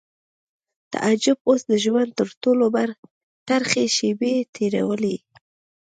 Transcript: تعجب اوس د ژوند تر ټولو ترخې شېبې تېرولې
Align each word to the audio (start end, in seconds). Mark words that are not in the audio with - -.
تعجب 0.93 1.37
اوس 1.47 1.61
د 1.69 1.73
ژوند 1.83 2.09
تر 2.19 2.27
ټولو 2.43 2.65
ترخې 3.47 3.85
شېبې 3.95 4.33
تېرولې 4.55 5.15